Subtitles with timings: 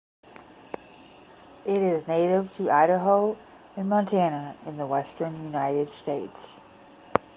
[1.63, 3.37] It is native to Idaho
[3.75, 6.53] and Montana in the western United States.